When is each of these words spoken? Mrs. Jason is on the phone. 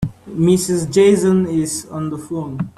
Mrs. 0.27 0.91
Jason 0.91 1.45
is 1.45 1.85
on 1.91 2.09
the 2.09 2.17
phone. 2.17 2.57